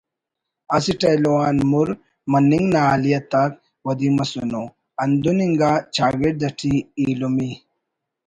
اسٹ 0.75 1.01
ایلو 1.07 1.35
آن 1.47 1.57
مُر 1.71 1.87
مننگ 2.31 2.65
نا 2.73 2.81
حالیت 2.89 3.31
آک 3.41 3.51
ودی 3.85 4.07
مسنو 4.17 4.63
ہندن 5.01 5.39
انگا 5.45 5.71
چاگڑد 5.95 6.39
اٹی 6.47 6.73
ایلمی 6.99 7.51